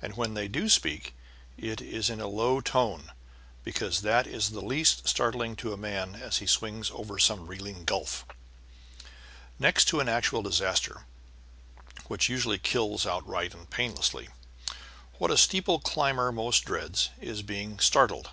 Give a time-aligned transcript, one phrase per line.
[0.00, 1.16] And when they do speak
[1.56, 3.10] it is in a low tone,
[3.64, 7.84] because that is the least startling to a man as he swings over some reeling
[7.84, 8.24] gulf.
[9.58, 11.06] Next to an actual disaster
[12.06, 14.28] (which usually kills outright and painlessly)
[15.14, 18.30] what a steeple climber most dreads is being startled.